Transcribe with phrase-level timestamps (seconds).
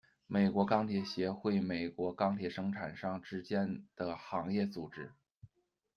[0.25, 5.11] 美国钢铁协会美国钢铁生产商之间的行业组织。